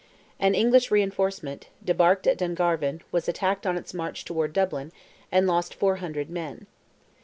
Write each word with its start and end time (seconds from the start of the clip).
An 0.39 0.55
English 0.55 0.89
reinforcement, 0.89 1.67
debarked 1.85 2.25
at 2.25 2.39
Dungarvan, 2.39 3.01
was 3.11 3.27
attacked 3.29 3.67
on 3.67 3.77
its 3.77 3.93
march 3.93 4.25
towards 4.25 4.53
Dublin, 4.55 4.91
and 5.31 5.45
lost 5.45 5.75
400 5.75 6.27
men. 6.27 6.65